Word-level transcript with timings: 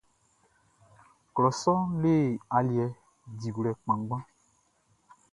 Klɔ 1.33 1.49
sɔʼn 1.61 1.85
le 2.01 2.13
aliɛ 2.57 2.85
diwlɛ 3.39 3.71
kpanngban. 3.81 4.23